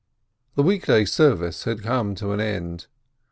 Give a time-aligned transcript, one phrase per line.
[0.55, 2.87] The week day service had come to an end.